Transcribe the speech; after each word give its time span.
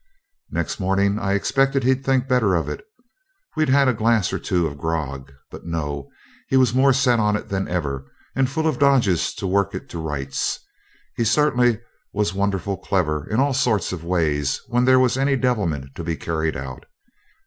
Next 0.49 0.79
morning 0.79 1.19
I 1.19 1.33
expected 1.33 1.83
he'd 1.83 2.03
think 2.03 2.27
better 2.27 2.55
of 2.55 2.67
it 2.67 2.83
we'd 3.55 3.69
had 3.69 3.87
a 3.87 3.93
glass 3.93 4.33
or 4.33 4.39
two 4.39 4.65
of 4.65 4.75
grog; 4.79 5.31
but 5.51 5.63
no, 5.67 6.09
he 6.49 6.57
was 6.57 6.73
more 6.73 6.91
set 6.91 7.19
on 7.19 7.35
it 7.35 7.49
than 7.49 7.67
ever, 7.67 8.11
and 8.35 8.49
full 8.49 8.65
of 8.67 8.79
dodges 8.79 9.31
to 9.35 9.45
work 9.45 9.75
it 9.75 9.89
to 9.89 9.99
rights. 9.99 10.59
He 11.15 11.23
certainly 11.23 11.81
was 12.13 12.33
wonderful 12.33 12.77
clever 12.77 13.29
in 13.29 13.39
all 13.39 13.53
sorts 13.53 13.93
of 13.93 14.03
ways 14.03 14.59
when 14.67 14.85
there 14.85 14.97
was 14.97 15.17
any 15.19 15.35
devilment 15.35 15.93
to 15.93 16.03
be 16.03 16.15
carried 16.15 16.57
out. 16.57 16.87